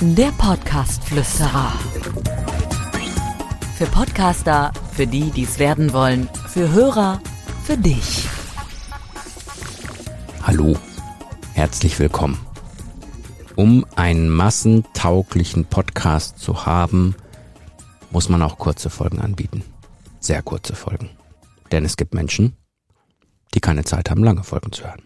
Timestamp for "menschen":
22.14-22.56